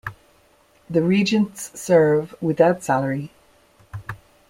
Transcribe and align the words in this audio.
The 0.89 1.03
Regents 1.03 1.79
serve 1.79 2.33
without 2.41 2.81
salary. 2.81 3.29